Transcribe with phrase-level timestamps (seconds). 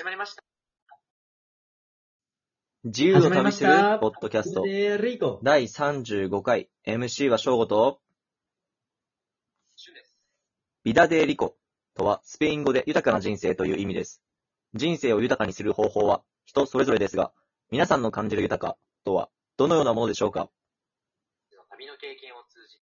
[0.00, 0.42] 始まりました。
[2.84, 3.70] 自由を旅する
[4.00, 5.40] ポッドキャストで、リーコ。
[5.42, 8.00] 第35回 MC は翔吾と
[9.76, 10.16] シュです。
[10.84, 11.54] ビダデーリコ
[11.94, 14.22] とはスペイン語で豊かな人生という意味です。
[14.72, 17.34] 人生を豊かにする方法は人それぞれですが、
[17.70, 20.48] 皆さんの感じる豊かとはどのようなものでしょうか？
[21.72, 22.78] 旅の経験を通じ、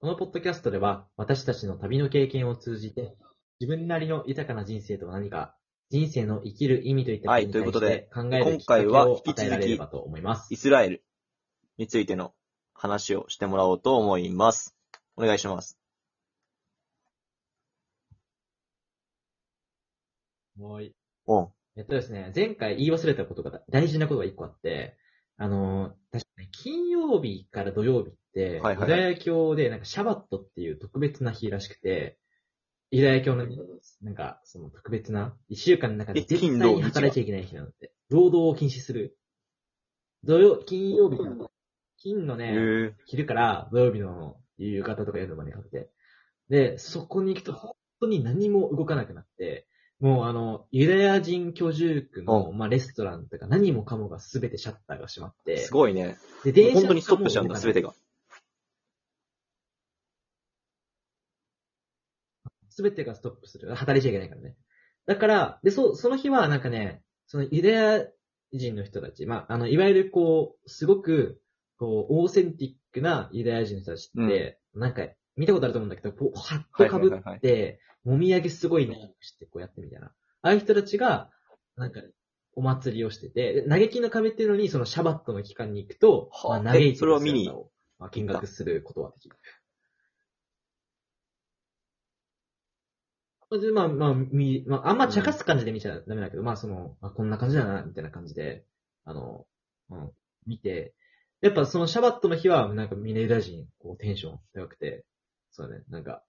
[0.00, 3.14] このポッドキャストでは、私たちの旅の経験を通じて、
[3.60, 5.54] 自分なりの豊かな人生とは何か、
[5.90, 10.56] 人生の生きる意味といったはいということで考える今きっかけ回はを与えられればと思いますイ。
[10.56, 11.02] スラエル
[11.78, 12.34] についての
[12.74, 14.76] 話をしてもらおうと思います。
[15.16, 15.78] お願いします。
[20.58, 20.92] はい。
[21.26, 21.48] おん。
[21.76, 24.96] えっとですね、前回言い忘れたことが、大事なことが一個あって、
[25.36, 32.18] あのー、確かに金曜日から土曜日って、はいはいはいユダヤ教でなんかシャバットっていう特別な日らしくて、
[32.90, 33.46] ユダヤ教の、
[34.02, 37.92] なんか、その特別な、一週間の中でえ絶対に働いちゃいけない日なのって。
[38.08, 39.16] 労働を禁止する。
[40.24, 41.50] 土曜、金曜日の、
[41.98, 45.90] 金のね、へー昼から土曜日の夕方とか夜までかけて。
[46.48, 49.66] で、そこに行くと本当に何も動かなくなって、
[50.00, 56.16] もうあの、ユダヤ人居住区の、まあ、レストランとか何もかもが全てシャッターが閉まって、すごいね。
[56.44, 57.94] で、電車本当にストップしちゃうんだ、すべてが。
[62.82, 62.88] が。
[62.88, 63.74] 全てがストップする。
[63.74, 64.56] 働いちゃいけないからね。
[65.06, 68.06] だから、で、そ、その日はなんかね、そのユダヤ
[68.52, 71.40] 人の人たち、まあ、あの、いわゆるこう、すごく、
[71.78, 80.06] こう、オーセンティックなユダヤ人の人たちって、なんか、見たことあると思うんだけど、こう、ハットかぶって、もみあげすごい長くして、こうやってみたいな。
[80.08, 81.30] ああいう人たちが、
[81.76, 82.00] なんか、
[82.54, 87.48] お祭りをしてて、で嘆きの壁っていうのに、そのシャバットの期間に行くと、はあまあ、嘆いてそれは見に
[87.98, 89.36] まあ、見学することはできる。
[93.50, 98.64] でまあ、まあ、み、まあ、あんま茶化す感じで見ちゃダメだけど、まあ、その、あ、こんな感じだな、みたいな感じで、
[99.04, 99.46] あの、
[99.90, 100.10] うん、
[100.46, 100.94] 見て、
[101.40, 105.04] やっぱそのシャバットの日は、なんかみんなユダヤ人、こう、テンション高くて、
[105.50, 106.24] そうだね、なんか、っ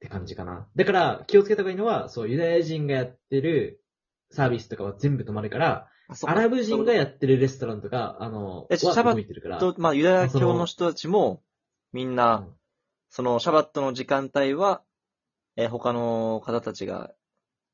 [0.00, 0.68] て感じかな。
[0.76, 3.82] だから、気をつけた方がいいのは、そう、ユダヤ人がやってる
[4.30, 5.88] サービスとかは全部止まるから、
[6.24, 11.42] アラブ人がやってるレストランとか、あの、えシャバット動いてるから、と、まあ、ユダヤ教の人たちも、
[11.92, 12.46] みんな、
[13.08, 14.82] そのシャバットの時間帯は、
[15.56, 17.12] えー他の方たちが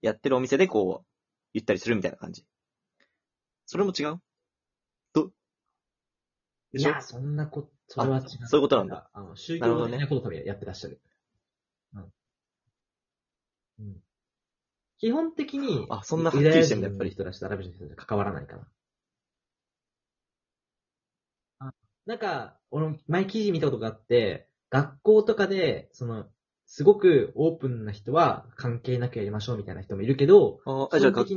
[0.03, 1.07] やってるお店でこう、
[1.55, 2.45] 言ったりするみたいな感じ。
[3.67, 4.21] それも違う？
[5.13, 5.31] ど、
[6.73, 6.91] でしょ？
[6.91, 8.25] いや、そんなこと、それは違う。
[8.47, 9.11] そういうことなんだ。
[9.13, 11.01] あの、宗教的なこと多分やってらっしゃる。
[11.95, 12.13] うん。
[13.81, 13.97] うん。
[14.99, 18.69] 基本的に、あそんなはっきりしてんだやっぱりユダヤ人の人たちとアラブ人の人たち関わらないかな。
[21.61, 21.73] あ
[22.07, 26.27] なんか、俺、前記事見たことがあって、学校とかで、その、
[26.71, 31.35] すごくオープンな人は関係なくやりましょうみたいな人もいるけど、ああじゃあ学校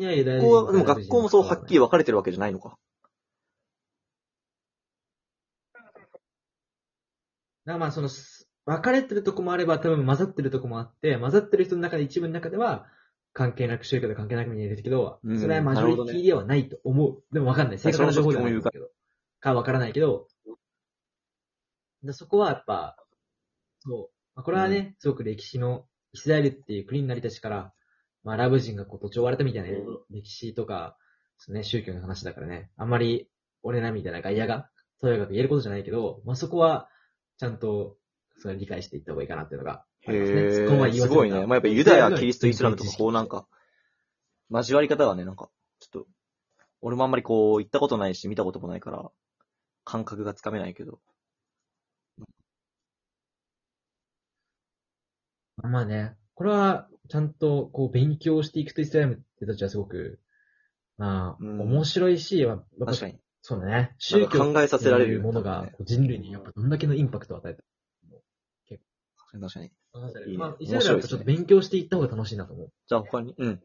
[0.52, 1.88] は、でも学校もそうはっきりは。
[1.88, 2.78] 分かれてるわけじゃないのか？
[7.66, 12.88] だまあその、す分かれてるとこもあれば多分混ざってるとこもあって、混ざってる人の中で一部の中では、
[13.32, 17.24] 関係なく、宗教と関係なく見えるけど、うんそれはマジョリティではないと思う。
[17.32, 17.80] でも分かんない。
[17.80, 18.90] 正確な情報ではないけど。
[19.40, 20.28] か分からないけど、
[22.04, 22.98] でそこはやっぱ、
[23.80, 24.21] そう。
[24.36, 27.74] まあ、これはね、すごく歴史の、イスラエルっていう国になりたちから、
[28.24, 29.70] まあ、アラブ人がこう土地を追われたみたいな
[30.10, 30.98] 歴史とか、
[31.50, 33.30] ね、宗教の話だからね、あんまり
[33.64, 34.70] 俺らみたいな外野が、
[35.00, 36.90] とやかく言えることじゃないけど、まあ、そこは、
[37.38, 37.98] ちゃんと、
[38.38, 40.52] それ理解していった方がいいかなっていうのがありますね。
[40.52, 41.46] すごいね。
[41.46, 43.48] まあ、やっぱユダヤ、キリスト、イスラムとか、こうなんか、
[44.50, 45.50] 交わり方がね、なんか、
[45.80, 46.08] ちょっと、
[46.82, 49.12] 俺もあんまりこう、行ったことないし、見たこともないから、
[49.84, 51.00] 感覚がつかめないけど。
[55.64, 60.20] まあね、これは、ちゃんと、こう、勉強していくとイスラムって人たちはすごく、
[60.98, 63.20] まあ、うん面白いし、やっぱ確かに。
[63.42, 63.96] そうだね。
[63.98, 67.64] 宗教考えさせられるっていうものがね人類にやっぱどんだけのインパクトを与えた。
[69.34, 69.72] 確かに。
[70.28, 72.72] いいねまあ、イスラエルはやっぱちょっと勉強していった方が楽しいなと思う。
[72.88, 73.62] じゃあ他に、うん。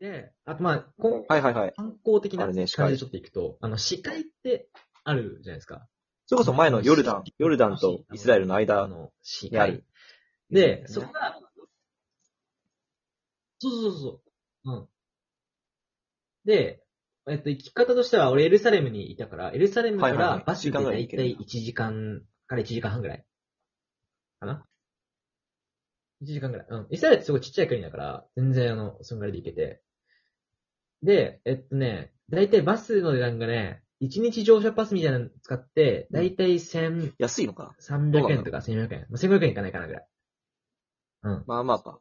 [0.00, 1.74] で、あとまあ、こはいはいはい。
[1.76, 4.68] 観光的なある感じでちょっといくと、あの、司会って
[5.04, 5.86] あるじゃないですか。
[6.28, 9.82] それこそ前のヨルダン、ヨルダンとイスラエルのあ間の、ある会。
[10.50, 11.40] で、そこが、
[13.58, 14.22] そうそうそうそ
[14.66, 14.72] う。
[14.72, 14.88] うん。
[16.44, 16.84] で、
[17.30, 23.24] えっと、行き方としては、俺エルサレムにいたから、エルサレムからバスでだいたいい行ける1時間から1時間半ぐらい。
[24.40, 24.66] かな
[26.22, 26.66] ?1 時間ぐらい。
[26.68, 26.86] うん。
[26.90, 29.80] イスラエルってすごいちっちゃい国だから、全然あの、そんぐらいで行けて。
[31.02, 37.74] で、えっとね、だいたいバスの値段がね、1日乗車パスみたいなの使って、だいたい1300安いのか？
[37.90, 39.06] 円とか1400円。
[39.10, 40.06] まあ、1500円いかないかなぐらい。
[41.24, 41.44] うん。
[41.46, 42.00] まあまあか。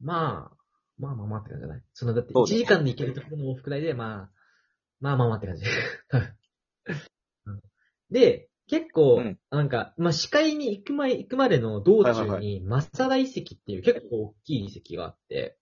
[0.00, 0.56] まあ、
[0.98, 1.82] まあまあまあって感じじゃない？
[1.94, 4.30] その、だって1そうだね時間で行けるところの往復代で、まあ、
[5.00, 5.64] まあまあまあって感じ。
[7.46, 7.60] うん
[8.10, 15.58] で、結構、うんなんか、まあ、視界に行く前、行くまでの道はいはいは中に、マッサダ遺跡っていう結構大きい遺跡があって、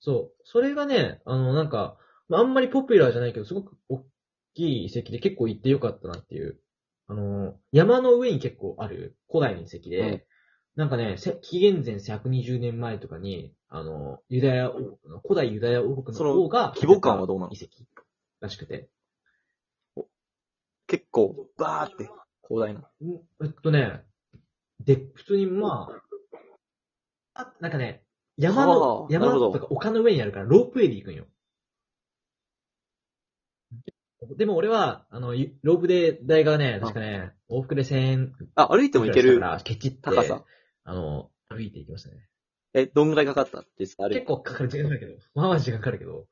[0.00, 0.42] そう。
[0.44, 1.98] それがね、あの、なんか、ま
[2.38, 4.04] あ、あんまりポピュラーじゃないけど、すごく大
[4.54, 6.60] きい遺跡で結構行ってよかったなっていう。
[7.08, 10.22] あの、山の上に結構ある古代の遺跡で、うん
[10.76, 17.52] なんかね、せ紀元前120年前とかに、あの、ユダヤ王国の、古代ユダヤ王国そのの王が、規模感はどうなの？
[17.52, 17.66] 遺跡
[18.40, 18.88] らしくて。
[20.86, 22.08] 結構、バーって、
[22.48, 22.80] 広大な。
[22.80, 22.84] ん
[23.44, 24.02] えっとね、
[24.84, 25.88] で、普通にま
[27.34, 28.02] あ、あ、なんかね、
[28.36, 31.26] 山のは、あ山なるほどとか丘の上にあるから、ロープウェイで行くんよ。
[34.36, 40.44] でも俺は、あの、ゆロープで代がね、確かね、往復で1000円あ、歩いても行けるケチって、高さ。
[40.84, 42.28] あの、歩いて行きましたね。
[42.74, 43.64] え、どんぐらいかかった。
[43.78, 43.96] 結
[44.26, 46.26] 構かかる時間かかるけど、まあまあ時間かかるけど。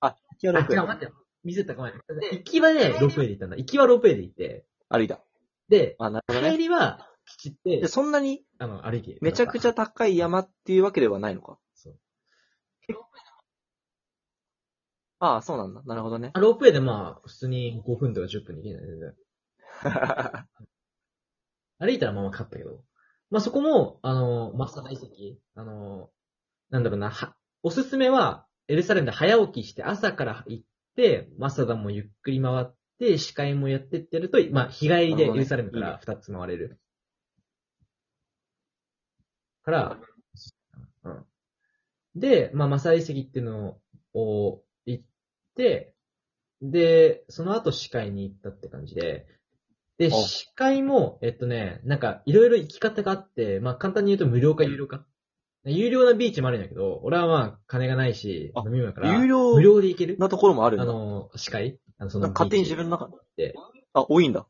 [0.00, 1.12] あ、あ、違う、ロープウェイ待ってよ。
[1.44, 1.88] ミスったかも。
[1.88, 3.56] 行きはね、ロープウェイで行ったんだ。
[3.56, 5.20] 行きはロープウェイで行って、歩いた。
[5.68, 6.50] で、あ、なるほどね。
[6.50, 9.16] 帰りは、きちってで、、そんなにあの、歩いて。
[9.20, 11.58] めちゃくちゃ高い山っていうわけではないのか。
[11.74, 11.98] そう。
[15.20, 15.82] ああ、そうなんだ。
[15.84, 16.30] なるほどね。
[16.32, 19.14] あロープウェイでまあ、普通に5分とか10分で行けない、全然。
[21.78, 22.82] 歩いたらまあまあかかったけど。
[23.30, 25.04] まあそこも、あの、マッサ大遺跡、
[25.54, 26.10] あの、
[26.70, 30.64] なんだろうな、は、おすすめは、エルサレムで早起きして朝から行っ
[30.96, 36.80] て、マサダもゆっくり回って、司会もやってってやると、まあ日帰りでエルサレムから2つ回れる。
[39.64, 40.00] から、
[41.04, 41.26] うん。
[42.14, 43.78] で、まあマサ大遺跡っていうの
[44.14, 44.62] を
[45.54, 45.94] て、
[46.62, 49.26] で、その後司会に行ったって感じで、
[49.98, 55.04] で、あ司会も、えっとね、なんか、いろいろ行き方があって、まあ、簡単に言うと無料か有料か。
[55.64, 60.84] 有料なビーチもあるんだけど、俺はまあ、金がないし、あ飲み物だから、有料無料で行けるなところもあるんだ。
[60.84, 63.54] あの、司会あの、そのなんか勝手に自分の中で。
[63.92, 64.46] あ、多いんだ。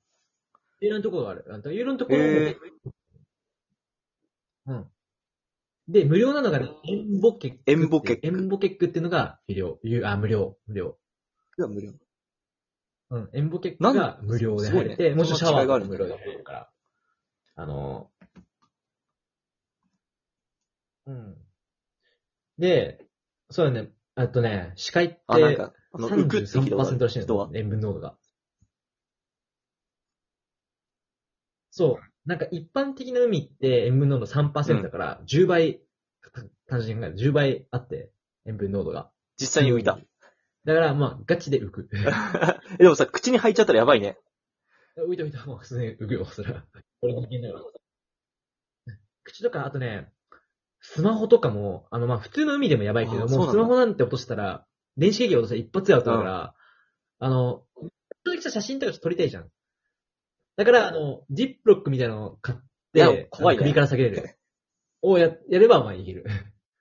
[0.80, 1.44] 有料のところがある。
[1.50, 2.56] あの有料のところも、へ
[4.66, 4.90] うん。
[5.90, 7.58] で、無料なのがね、エンボケック。
[7.66, 9.78] エンボケックエンボケックっていうのが、有料。
[9.82, 10.56] 有あ、無料。
[10.66, 10.96] 無料。
[11.58, 11.92] 無料。
[13.10, 16.70] うん、エンボケックが無料で入れて、ねもちろんシャワーが無料で入るから。
[17.56, 18.08] あの、
[21.06, 21.36] うん。
[22.56, 23.04] で、
[23.50, 27.50] そうだね、あとね、視界って、あ、なんか、あの、浮くって聞いたことあ33%らしいの。。
[27.54, 28.16] 塩分濃度が。
[31.72, 32.09] そう。
[32.26, 35.80] なんか一般的な海って塩分濃度3%だから、10倍、
[36.68, 38.10] 単純に考えると10倍あって、
[38.46, 39.10] 塩分濃度が。
[39.38, 39.98] 実際に浮いた。
[40.64, 41.88] だから、まあ、ガチで浮く。
[42.78, 44.18] えでもさ、口に入っちゃったらやばいね。
[44.96, 46.64] 浮いた浮いた、もう普通に浮くよ、それは。
[47.00, 47.60] 俺の人間だか
[48.86, 48.94] ら。
[49.24, 50.12] 口とか、あとね、
[50.80, 54.66] スマホとかも、あの、まあ、普通の海でもやばいけど、もうあそうなんだスマホなんて落としたら、
[54.96, 56.54] 電子機器落としたら一発でアウトだから、
[57.20, 57.64] あの、
[58.24, 59.50] そういう写真とか撮りたいじゃん。
[60.60, 62.58] だから、あの、ジップロックみたいなのを買っ
[62.94, 64.36] いやて、怖いね首から下げれる。
[65.00, 66.26] をや、やればまあいける。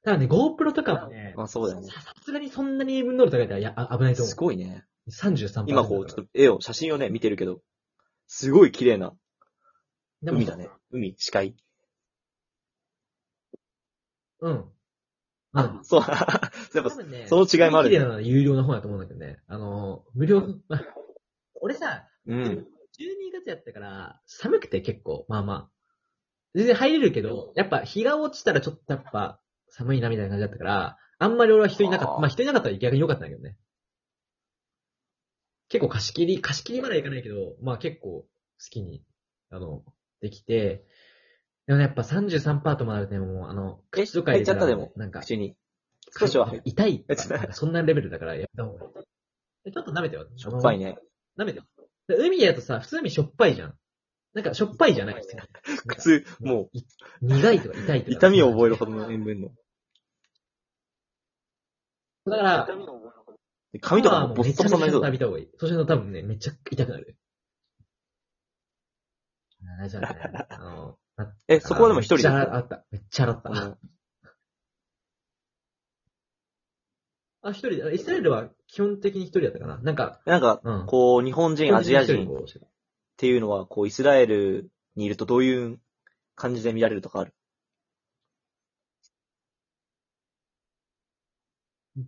[0.04, 1.88] た だね、GoPro とかはね、まあそうだよね。
[1.88, 4.30] ささすがにそんなに塩分濃度高いからやあ危ないと思う。
[4.32, 4.86] すごいね。
[5.10, 5.64] 33%。
[5.68, 7.62] 今こう、ちょっと絵を、写真をね、見てるけど、
[8.28, 9.16] すごい綺麗な
[10.22, 10.70] でも海だね。
[10.92, 11.56] 海、視界。
[14.42, 14.66] うん。
[15.54, 16.02] あ、そう。
[16.04, 16.10] やっ
[16.84, 19.42] ぱ、多分ね、その違いもあるね綺麗なのは有料の方だと思うんだけどね。
[19.48, 20.86] あの、無料、まあ
[21.62, 22.68] 俺さ、うん。
[23.00, 25.70] 12月やったから、寒くて結構、まあまあ。
[26.56, 29.40] 全然入れるけど、やっぱ日が落ちたらちょっとやっぱ
[29.70, 32.14] 寒いなみたいな感じだったから、あんまり俺は人いなかった。
[32.14, 33.58] あーまあ人いなかったら逆に良かったんだけどね。
[35.70, 38.28] 結構貸し切り、貸し切りまではいかないけど、まあ結構好
[38.70, 39.04] きに、
[39.52, 39.84] あの、
[40.22, 40.86] できて、
[41.68, 45.56] でもね、やっぱ33%ともなるとね、もうあの、え口とか入れたら入っちゃったでもなんか、口に。
[46.18, 46.52] 少しは。
[46.66, 47.06] 痛い
[47.52, 48.92] そんなレベルだからやった方がいい。
[49.66, 50.26] えちょっと舐めてよ。
[50.36, 50.98] しょっぱいね。
[51.38, 51.66] 舐めてよ。
[52.10, 53.74] で海だとさ、普通にしょっぱいじゃん。
[54.34, 55.48] なんかしょっぱいじゃないですか。
[55.88, 56.82] 普通、もい
[57.22, 58.18] 苦いとか痛いとう、か。
[58.18, 59.50] 痛みを覚えるほどの塩分の。
[62.26, 62.68] だから、
[63.82, 65.50] 髪とかもボッサボサになりそうだめちゃめちいい。
[65.58, 67.16] そうすると多分ね、めっちゃ痛くなる。
[69.64, 70.46] あ大丈夫だね。
[70.50, 72.30] あの、な え、そこはでも一人で？
[72.30, 72.86] めっちゃ洗った。
[72.92, 73.78] めっちゃ洗った。
[77.42, 79.78] あ一人で、イスラエルは基本的に一人だったかな。
[79.78, 80.86] なんか、なんか、うん。
[80.88, 82.44] こう、日本人、アジア人っ
[83.16, 85.80] ていうのは、こう、イスラエルにいるとどういう
[86.36, 87.34] 感じで見られるとかある？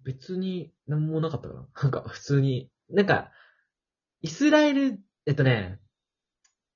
[0.03, 1.67] 別に何もなかったかな。
[1.83, 3.31] なんか普通に、なんか、
[4.21, 5.79] イスラエル、えっとね、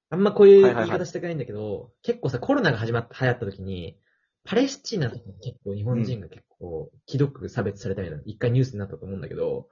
[0.09, 3.97] あんまこういう言いはいはいはい方したくないんだけど、結構さ、コロナが始まった、流行った時に、
[4.46, 9.70] パレスチナとか結構日本人が結構、ひどく差別されたみたいな、一回ニュースになったと思うんだけど、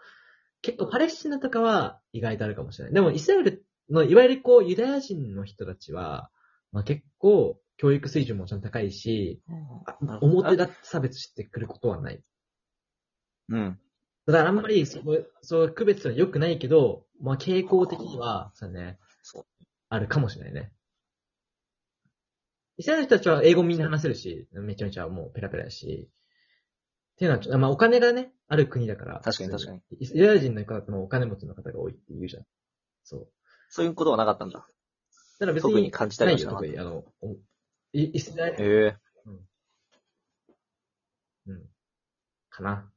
[0.62, 2.94] 結構パレスチナとかは意外とあるかもしれない。
[2.94, 6.32] でもイスラエルの、いわゆるこう、ユダヤ人の人たちは、
[6.72, 9.42] まあ結構、教育水準もちゃんと高いし、
[10.22, 12.24] 表だって差別してくることはない。
[13.50, 13.80] うん。
[14.26, 19.46] だからあんまり、そう、そう区別は良くないけど、まあ傾向的には、そうね、そう
[19.90, 20.72] あるかもしれないね。
[22.78, 26.10] イスラエルの人たちは英語みんな話せるし、めちゃめちゃもうペラペラやし、
[27.16, 29.20] っていうのはちょっと、まあお金がね、ある国だから。
[29.24, 29.82] 確かに確かに。
[30.00, 32.46] イスラエル人の方もうお金持ちの方が多いって言うじゃん。
[33.04, 33.28] そう。
[33.70, 34.60] そういうことはなかったんだ。
[34.60, 36.80] だから別に、特に感じたりはないよ、しなかった特に。
[36.80, 37.38] あの、お
[37.94, 38.98] イイスラエル、へえ。
[41.48, 41.70] うん。
[42.50, 42.90] かな。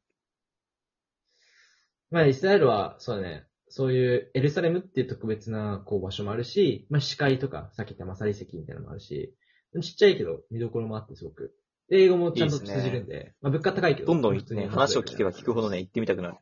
[2.10, 9.34] まあ、イスラエルは、そうだね、そういうエルサレムっていう特別なこう場所もあるし、まあ、視界とか、さっき言ったマサリ石みたいなのもあるし、
[9.82, 11.54] ちっちゃいけど見どころもあってすごく。
[11.88, 14.06] で英語もちゃんと通じるんで、まあ、物価高いけど。
[14.06, 16.36] どんどん普通にね、話を聞けば聞くほどね、行ってみたくなる。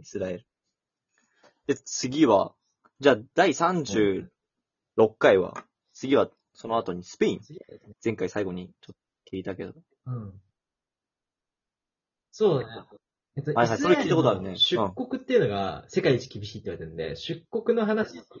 [0.00, 0.46] イスラエル。
[1.66, 2.54] で、次は、
[2.98, 4.28] じゃあ、第36
[5.18, 7.40] 回は、次は、その後にスペイン。
[8.04, 8.94] 前回最後にちょっ
[9.24, 9.72] と聞いたけど。
[10.06, 10.32] うん。
[12.32, 12.88] そうだね。
[13.36, 18.40] えっと、はいはいそれ聞いたことあるねの出国っていうのが世界一厳しいって言われてるんで、出国の話と、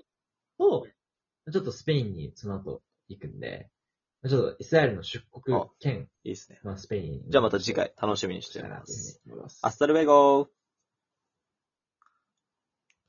[1.52, 3.70] ちょっとスペインにその後行くんで、
[4.28, 6.60] ちょっとイスラエルの出国兼、いいですね。
[6.62, 7.22] まあスペイン。
[7.28, 9.20] じゃあまた次回楽しみにしてしたいなます。
[9.22, 9.60] というふうに思います。
[9.62, 10.46] アスタルベゴー